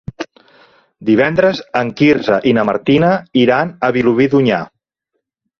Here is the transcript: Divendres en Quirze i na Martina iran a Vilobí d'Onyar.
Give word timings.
Divendres 1.09 1.59
en 1.83 1.91
Quirze 2.01 2.39
i 2.53 2.53
na 2.59 2.65
Martina 2.71 3.13
iran 3.45 3.75
a 3.89 3.93
Vilobí 3.99 4.29
d'Onyar. 4.33 4.65